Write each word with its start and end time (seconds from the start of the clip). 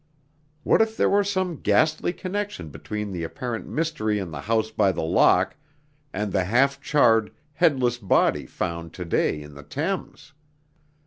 What 0.63 0.81
if 0.81 0.97
there 0.97 1.11
were 1.11 1.23
some 1.23 1.57
ghastly 1.57 2.11
connection 2.11 2.69
between 2.69 3.11
the 3.11 3.21
apparent 3.23 3.67
mystery 3.67 4.17
in 4.17 4.31
the 4.31 4.41
House 4.41 4.71
by 4.71 4.91
the 4.91 5.03
Lock 5.03 5.55
and 6.11 6.31
the 6.31 6.45
half 6.45 6.81
charred, 6.81 7.31
headless 7.53 7.99
body 7.99 8.47
found 8.47 8.93
to 8.93 9.05
day 9.05 9.39
in 9.39 9.53
the 9.53 9.61
Thames! 9.61 10.33